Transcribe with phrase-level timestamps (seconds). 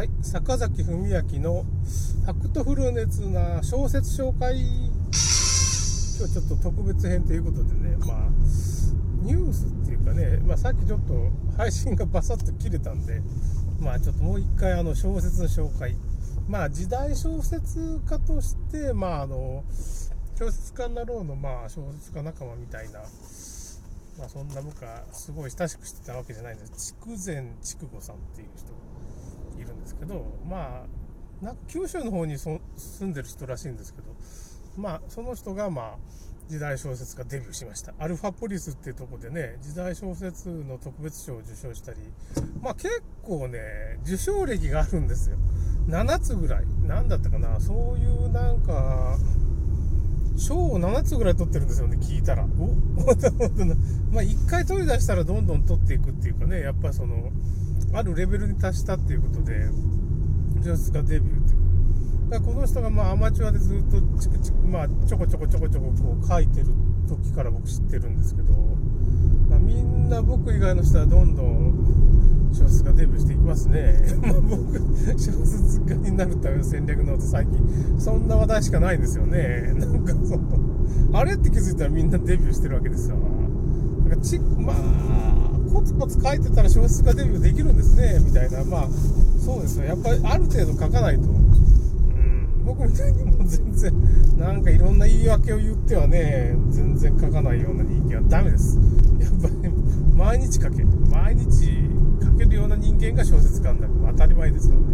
[0.00, 1.10] はい、坂崎文明
[1.42, 1.62] の
[2.24, 4.56] 「ファクトフルネツな小説紹介」
[6.16, 7.96] 今日ちょっと特別編ということでね。
[7.98, 8.30] まあ
[9.20, 13.20] ニュースっていうかね、まあ、さっきちょっと配信がバサッと切れたんで。
[13.78, 15.94] まあちょっともう一回あの小説の紹介。
[16.48, 19.64] まあ時代小説家としてまああの
[20.34, 23.00] 小説家になろうのまあ小説家仲間みたいな。
[24.18, 26.94] まあそんな僕はすごい親しくしてたわけじゃないんです。
[26.94, 28.72] 筑前筑後さんっていう人。
[29.60, 30.84] いるんですけどま
[31.42, 32.60] あな九州の方に住
[33.02, 34.08] んでる人らしいんですけど
[34.76, 35.96] まあその人がまあ
[36.48, 37.94] 時代小説家デビューしました。
[38.00, 41.98] アルファポリスっていうとこでね時代小説の特別賞を受賞したり
[42.60, 43.60] まあ結構ね
[44.04, 45.36] 受賞歴があるんですよ。
[45.86, 46.64] 7つぐらい。
[46.86, 47.60] 何だったかな。
[47.60, 49.16] そういうなんか
[50.36, 52.44] 賞を7つぐらい取ってるんですよね聞いたら。
[52.44, 52.46] お
[54.12, 57.30] まあ1回取り出したらどんどん取っていくっていうかねやっぱその
[57.92, 59.68] あるレベルに達したっていうことで、
[60.64, 62.30] 小説家デビューっていう。
[62.30, 66.66] だからこの人がまあアマチュアでずっとチクチク、まあちょこちょこちょこちょここう書いてる
[67.08, 68.52] 時から僕知ってるんですけど、
[69.48, 72.00] まあ、みんな僕以外の人はどんどん
[72.52, 74.00] 小説家デビューしていきますね。
[74.22, 74.78] まあ僕、
[75.18, 79.72] 小説家になるための戦略ノート最近、そんな話題しかないんですよね。
[79.76, 80.40] なんかその、
[81.12, 83.16] あれって気づいたらみんなデビューしてるわけですよ。
[84.04, 88.64] だからち、まあ、コツコツ書いてたら小説家デビューできるんですね、みたいな。
[88.64, 88.88] まあ、
[89.38, 89.84] そうですよ。
[89.86, 91.22] やっぱりある程度書かないと。
[91.22, 93.92] うん、僕みたいにもう全然、
[94.36, 98.78] なんかいろんな言い訳を言ってはね、全然書かないような人間はダメです。
[99.20, 99.54] やっぱり、
[100.16, 100.84] 毎日書け。
[101.10, 101.66] 毎日
[102.22, 103.92] 書けるような人間が小説家になる。
[104.12, 104.86] 当たり前ですからね。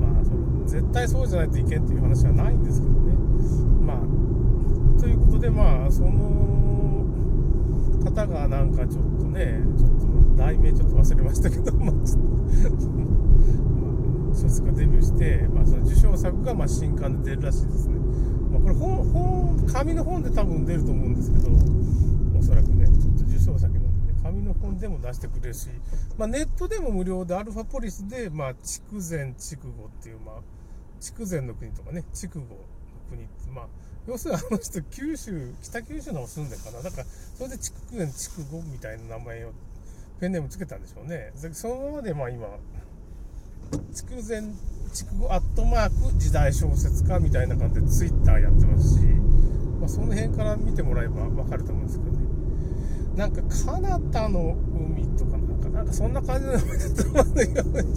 [0.00, 3.14] まあ、その絶対そうじゃないといけんっていう話はないんですけどね。
[3.86, 6.33] まあ、ということで、まあ、その、
[8.26, 9.96] 方がなんかちょっとね、ちょっと
[10.36, 11.94] 題名ちょっと忘れましたけど、まあ、
[14.34, 18.00] 小説家デビューして、まあ、その受賞作がま新刊で出るらしいですね。
[18.50, 21.48] まあ、これ本、本、紙の本で多分出ると思うんですけど、
[22.38, 25.68] おそらくね、ちょっと受賞作なんで、ね、紙の本でも出してくれるし、
[26.18, 30.34] まあ、ネットでも無料でアルファポリスで、まあ、筑前筑後っていう、まあ、
[31.00, 32.56] 筑前の国とかね、筑後の
[33.10, 33.66] 国って、まあ、
[34.06, 36.82] 要するにあの人、九州、北九州の方住んでるかな。
[36.82, 37.06] だから、
[37.36, 39.52] それで筑前、筑後みたいな名前を、
[40.20, 41.32] ペンネームつけたんでしょうね。
[41.52, 42.46] そのままで、まあ今、
[43.94, 44.42] 筑前、
[44.92, 49.00] 筑後、アットマーク、時代小説家みたいな感じでツイッターやってますし、
[49.80, 52.18] まあ、その辺から見てもらえばわかると思うんですけどね。
[53.16, 56.52] なんか、カナダの海とかな、なんかそんな感じの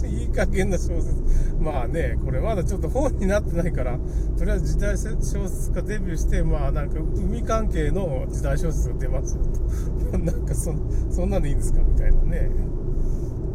[0.08, 1.14] いい加減な小説。
[1.60, 3.98] まあね、これまだちょっと本になってないから、
[4.36, 9.42] とりあえず時代小説家デビューして、まあなんか海関係の時代小説が出ますよ
[10.12, 10.18] と。
[10.18, 10.72] なんかそ、
[11.10, 11.80] そんなんでいいんですか？
[11.80, 12.50] みたいなね。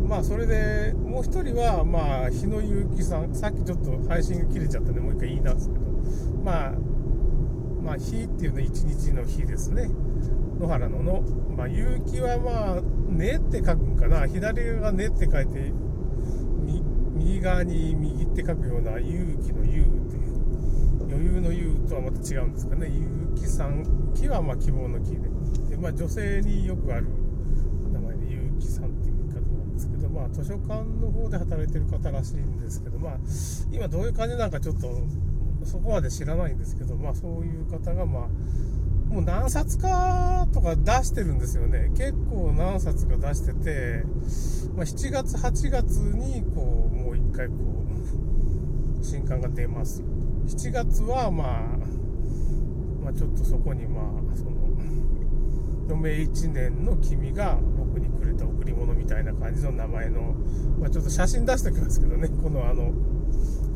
[0.08, 5.82] まあそれで、もう一人は、まあ、日野祐希さん、さっきちょっと配信が切れちゃったんで、もう一回言い直すけど、
[6.44, 6.74] まあ、
[7.84, 9.90] まあ、日っていうのは一日の日ですね。
[10.60, 11.22] 野原のの、
[11.58, 14.28] まあ、結城はまあ、ねって書くんかな。
[14.28, 15.72] 左側がねって書いて、
[17.16, 20.34] 右側に右って書くような勇気の勇っていう、
[21.10, 22.90] 余裕の勇とはまた違うんですかね。
[23.36, 25.20] 結城さん、木はま希望の木で。
[25.70, 27.08] で、まあ女性によくある
[27.92, 28.26] 名前で
[28.58, 33.18] 結城さんっていう方なんですけど、まあ図書館の方で働いてる方らしいんですけど、まあ
[33.72, 34.90] 今どういう感じなんかちょっと
[35.64, 38.28] そこまで知らないんですけど、まあそういう方がまあ、
[39.14, 41.92] もう何冊かとか出してるんですよね。
[41.96, 44.04] 結構何冊か出してて、
[44.76, 47.54] まあ、7月、8月にこう、もう一回こ
[49.00, 50.02] う、新刊が出ます。
[50.48, 51.78] 7月はまあ、
[53.04, 54.52] まあ、ちょっとそこにまあ、その、
[55.88, 60.34] 余命1年の君が僕にくれた贈り物みたいな感じの名前の、
[60.80, 62.92] まあ、ちょっと写真出しておきますけどね、このあの、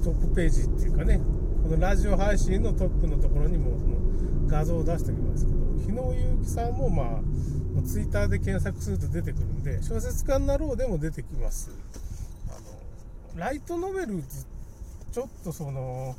[0.03, 1.19] トップページっていうかね、
[1.61, 3.97] このラジオ配信のトップのところにも、その、
[4.47, 11.71] 画像を出しておきますけど、日野祐樹さんもまあ、ツイッターで検索すると出てくるんで、小説家になろうでも出てきます。
[12.47, 12.53] あ
[13.35, 14.45] の、ライトノベルズ、
[15.11, 16.15] ちょっとその、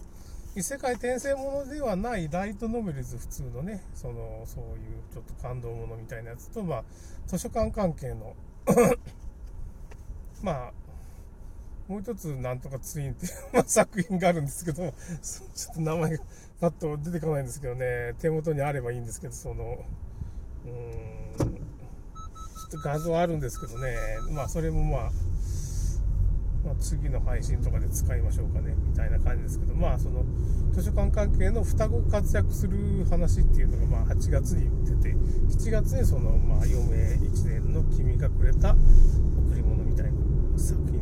[0.55, 4.79] 異世界転生ものではないライトノベルズ普通のね、その、そういう
[5.13, 6.85] ちょっと感動ものみたいなやつと、まあ、
[7.27, 8.35] 図書館関係の
[10.43, 10.73] まあ、
[11.89, 16.25] もう一つなんとかツインって いう作品があるんですけど、ちょっと名前が
[16.61, 19.85] パッと出てこないんですけどね、手元にあればいいんですけど、その、
[20.67, 23.97] うん、ちょっと画像あるんですけどね、
[24.33, 25.13] まあそれもまあ、
[26.65, 30.25] まあ、次の配信とかで使いましょうかね、みたいな感じですけど、まあその、
[30.73, 40.13] 図書館関係の双子活躍する話っていうのが、まあ8月に出て、7月にその、まあ余命1年の君がくれた贈り物みたいな
[40.59, 40.98] 作品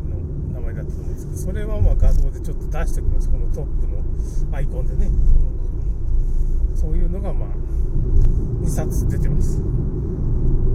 [0.87, 3.31] の名前だったそれはまあ画像でちょっと出しておきます。
[3.31, 7.49] このトップのアイコンでね、うん、そういうのがまあ
[8.63, 9.63] 2冊出てます。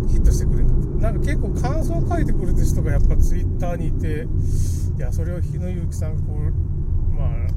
[0.10, 4.28] ヒットしてくれるんだなんか結構感想を書いてくれる人がやっぱツイッターにいて
[4.98, 7.48] いやそれを日野ゆうきさんがこうまあ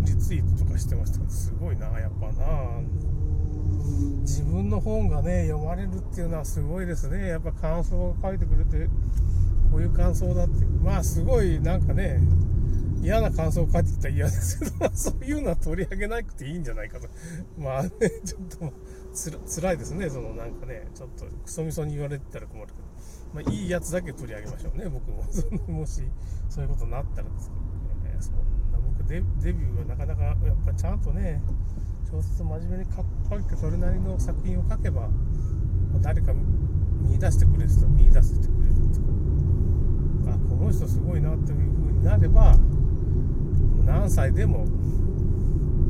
[0.00, 1.28] リツイートとかしてました。
[1.30, 2.80] すごいなやっぱな。
[4.22, 7.28] 自分の本がね読まれるっていうのはすごいですね。
[7.28, 8.88] やっぱ感想を書いてくれて
[9.70, 12.20] こういう感想だってまあすごいなんかね
[13.02, 17.08] 嫌な感想を書いてきたら嫌ですけど、 そういうのは取り上げなくていいんじゃないかと。
[17.58, 17.90] まあね、
[18.24, 18.72] ちょっと
[19.14, 25.24] つら辛いですね、そのなんかね、ちょっとクソみそに言われてたら困るけど、まあ、いいやつだけ取り上げましょうね、僕も。
[25.80, 26.02] もし
[26.50, 31.40] そういうことになったらですけどね、そんな僕デ、デビューはなかなかやっぱちゃんとね、
[32.10, 32.84] 小説真面目に
[33.30, 35.08] 書いてそれなりの作品を書けば、
[36.02, 36.34] 誰か
[37.00, 39.20] 見出してくれる人は見出してくれるっていう、
[40.34, 42.56] あ、この人すごいなっていう風になれば、
[43.84, 44.66] 何歳でも、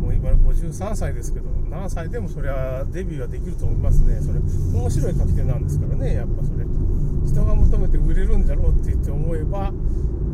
[0.01, 4.21] もう今53歳ですけど、何歳でもそれはデビューはできると思いますね。
[4.21, 6.65] それ、面白い書き手なんですからね、やっぱそれ。
[7.27, 9.73] 人が求めて売れるんだろうって言って思えば、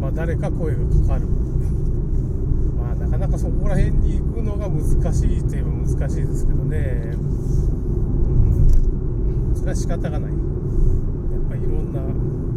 [0.00, 1.26] まあ、誰か声がかかる。
[2.76, 6.78] まあ、なかなかそこら辺に行くのが難しいといえば難しいですけどね。
[7.12, 7.16] う
[9.52, 10.45] ん、それは仕方がない。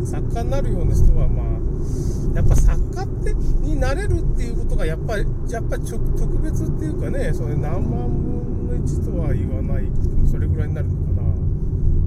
[0.06, 9.86] 作家になるような人は、まあ、やっぱ作家ってになれるっていうことがやっぱりやっぱり特別っていうかねそれ何万分の1とは言わない
[10.30, 11.30] それぐらいになるのかな。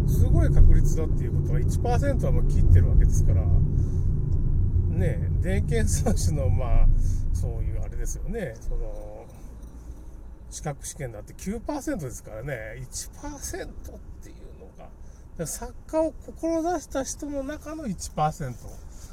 [0.09, 3.43] すごい確率だっていうことは1%はもう切ってるわけですから。
[3.43, 6.87] ね電検算子のまあ
[7.33, 8.55] そういうあれですよね。
[8.61, 9.27] その
[10.50, 12.56] 資格試験だって9%ですからね。
[12.79, 13.71] 1%っ
[14.23, 14.42] ていう。
[15.44, 18.55] 作家を志した人の中の1%。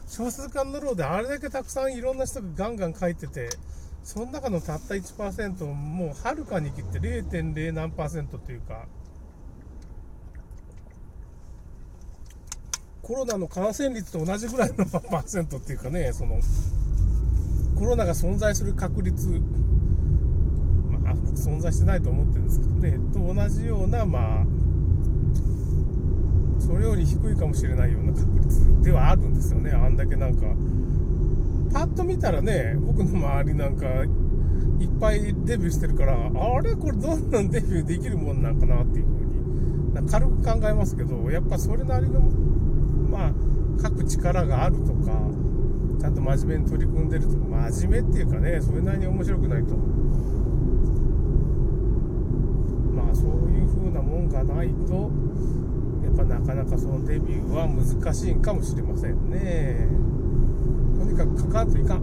[0.08, 3.50] 小説家になろうであれだけたくさんいろんな人がガンガン書いてて、
[4.04, 8.88] その中のたった1%をもうはるかに切って0.0何パーセントというか、
[13.04, 16.40] コロナの感染率と同じぐらいのパーセントっていうかね、その、
[17.78, 19.28] コロナが存在する確率、
[20.90, 24.46] まあ、存在してないと思ってるんですけどね、と同じような、まあ、
[26.70, 30.46] それより低いかもしれないような確率ではあるんですよね、あんだけなんか、
[31.74, 33.88] パッと見たらね、僕の周りなんか、
[34.80, 36.76] いっぱいデビューしてるから、あれ？
[36.76, 39.06] これどんどんデビューできるもんなんかなっていう
[39.94, 43.34] 風に、軽く考えますけど、やっぱそれなりの、まあ、
[43.82, 45.28] 書く力があるとか、
[46.00, 49.76] ちゃんと真面目に取り組んでるとか、真面目っていうかね、それなりに面白くないと、
[52.96, 55.10] まあそういう風なもんがないと、
[56.20, 59.88] ぱなかなかそのデビューは難しいんかもしれませんね。
[60.98, 62.02] とにかく書かんといかん。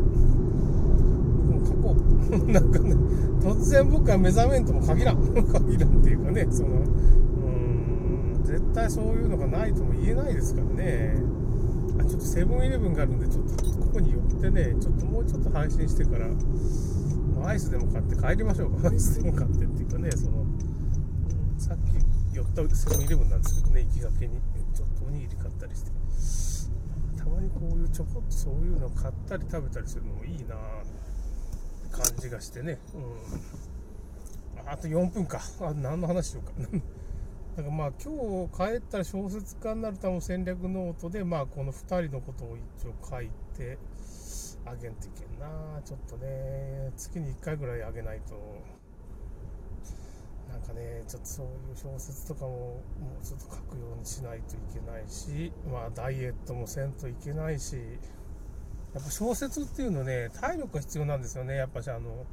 [1.49, 2.07] 僕も書こう。
[2.51, 2.95] なんかね
[3.41, 5.17] 突然僕は目覚めんとも限らん。
[5.23, 11.23] 限らんっていうかねそのうん絶対そういうのがないとも言えないですからね。
[11.99, 16.29] あちょっとセブンイレブンがあるんでちょっとここに寄ってねちょっともうちょっと配信してから
[17.47, 18.83] アイスでも買って帰りましょう。
[18.83, 20.45] かアイスでも買ってっていうかねその、
[21.59, 22.06] さっき
[22.37, 24.37] 寄ったセブンイレブンなんですけどね行きがけに
[24.75, 25.91] ちょっとおにぎり買ったりして。
[27.17, 30.55] たまにこういうちょこっとそういうの買ったり食べたりするのもいいな
[31.91, 32.79] 感じがしてね。
[32.95, 34.71] うん。
[34.71, 35.41] あと4分か。
[35.61, 36.53] あ何の話しようか。
[37.57, 43.79] なんかまあ今日帰ったら小説家になるための戦略ノートでまあこの2人のことを一応書いて
[44.67, 48.76] あげんといけんなちょっとね月に1回ぐらいあげないと。
[50.77, 52.83] ねちょっとそういう小説とかもも
[53.21, 57.77] うちょっと書くようにしないといけないしまあダイエットもせんといけないし
[58.95, 62.25] やっぱ小説っていうのね体力が必要なんですよねやっぱしあの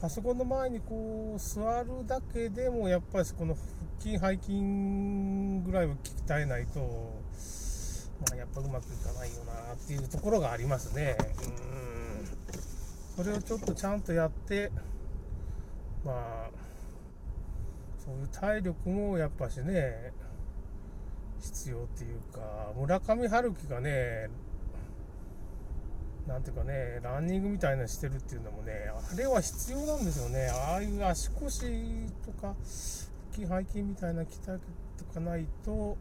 [0.00, 3.64] パソコンの前にこう座るだけでもやっぱりこの腹
[4.00, 5.94] 筋背筋ぐらいは
[6.26, 11.16] 鍛えないと、まあ、やっぱうまくいかないよなっていうところがありますね。
[13.16, 13.24] うん。
[13.24, 14.72] それをちょっとちゃんとやって
[16.04, 16.50] まあ
[18.04, 20.12] そういう体力もやっぱしね、
[21.40, 24.28] 必要っていうか、村上春樹がね、
[26.26, 30.48] なんていうかね、ランニングみたいなしてるっていうのもね、あれは必要なんですよね。
[30.48, 32.56] ああいう足腰とか、腹
[33.32, 34.58] 筋背筋みたいな鍛え
[34.98, 35.96] とかないと、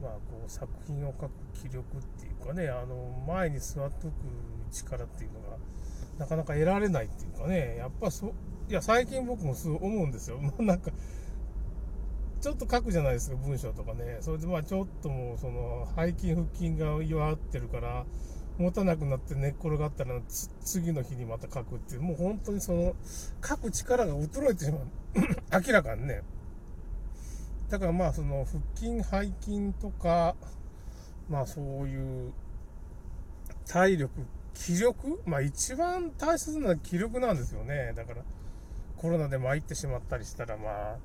[0.00, 4.12] まあ、こう作品を書く気力っていうかね、あの前に座っとく
[4.70, 5.56] 力っていうのが
[6.18, 8.32] なかなか得られないっていうかね、やっぱそう
[8.68, 10.38] いや、最近僕もそう思うんですよ。
[10.40, 10.90] まあ、なんか、
[12.40, 14.18] ちょっと書くじゃないですか、文章とかね。
[14.20, 18.06] それでまあちょっともう、その、背筋、腹筋が弱ってるから、
[18.58, 20.20] 持たなくなって寝っ転がったら
[20.62, 22.94] 次の日にまた書くっていうもう本当にその
[23.42, 24.86] 書く力が衰えてしまう
[25.66, 26.22] 明らかにね
[27.70, 30.36] だからまあその腹筋背筋とか
[31.30, 32.32] まあそういう
[33.66, 34.12] 体力
[34.66, 35.20] 気力？
[35.26, 38.22] まあ一番大切なのは気力なんですよねだから
[38.96, 40.96] コロナで参ってしまったりしたらまあ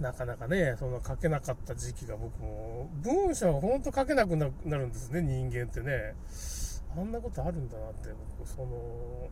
[0.00, 6.14] なかなかね、その書けなかった時期が僕も、文章は本当書けなくなるんですね、人間ってね。
[6.96, 9.28] あんなことあるんだなって、僕、その、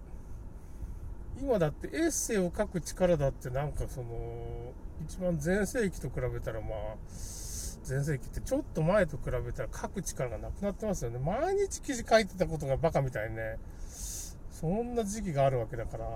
[1.40, 4.72] 今だってエッセイを書く力だってなんかその、
[5.06, 6.96] 一番全盛期と比べたらまあ、
[7.88, 11.18] 全盛期ってちょっと前と比べたら書く力がなくなってますよね。
[11.18, 13.58] 毎日記事書いてたことがバカみたいね、
[14.50, 16.06] そんな時期があるわけだから、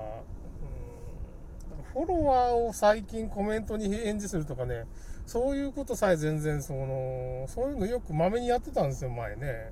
[1.93, 4.85] フォロワーを最近コメントに返事するとかね、
[5.27, 9.71] そういうことさえ全然その、そういうのよくまめにやってたんですよ、前ね。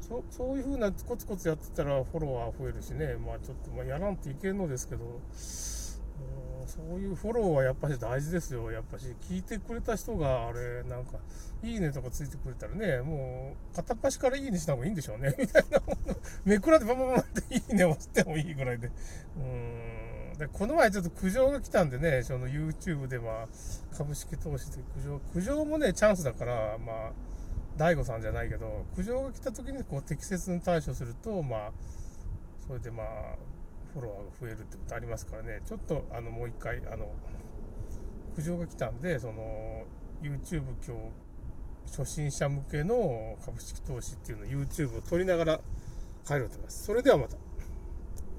[0.00, 8.70] そそういう風なコツコツやってたらフォロワー増えるしね、まあちょっと、まあ、やらんといけんのですけど、うんそういうフォローはやっぱし大事ですよ。
[8.70, 11.18] やっぱし、聞いてくれた人が、あれ、なんか、
[11.62, 15.34] いいねとかついてくれたらね、もう、片っ端からいいねした方がいいんでしょうね。
[15.38, 18.90] みたいなもの、めくらでババババっていいねをしてもいいぐらいで。
[19.36, 19.94] うん
[20.38, 23.48] で、この前ちょっと苦情が来たんでね、その YouTube でまあ、
[23.96, 27.12] 株式投資で苦情、苦情もね、チャンスだから、まあ、
[27.76, 31.72] 大悟さんじゃないけど、苦情が来た時にこう適切に対処すると、まあ、
[32.66, 33.36] それでまあ、
[33.94, 37.12] フォロワーが増えるってことありますからね、ちょっとあの、もう一回、あの、
[38.34, 39.84] 苦情が来たんで、その、
[40.20, 40.96] YouTube 今
[41.86, 45.60] 日、初心者向けの株式投資っていうのを YouTube を撮りながら
[46.26, 46.84] 帰ろうと思います。
[46.84, 47.36] それではまた。